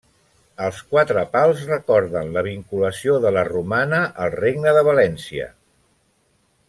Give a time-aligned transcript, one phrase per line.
[0.67, 5.47] Els quatre pals recorden la vinculació de la Romana al Regne de València.